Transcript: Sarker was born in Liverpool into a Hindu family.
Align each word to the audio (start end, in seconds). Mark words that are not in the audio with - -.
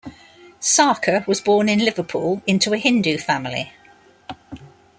Sarker 0.59 1.23
was 1.27 1.41
born 1.41 1.69
in 1.69 1.77
Liverpool 1.85 2.41
into 2.47 2.73
a 2.73 2.79
Hindu 2.79 3.19
family. 3.19 3.71